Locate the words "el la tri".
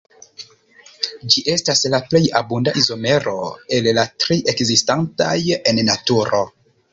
3.79-4.39